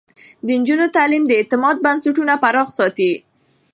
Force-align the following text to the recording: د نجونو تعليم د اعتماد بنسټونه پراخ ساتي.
د 0.45 0.47
نجونو 0.59 0.85
تعليم 0.95 1.23
د 1.27 1.31
اعتماد 1.39 1.75
بنسټونه 1.85 2.33
پراخ 2.43 2.67
ساتي. 2.77 3.11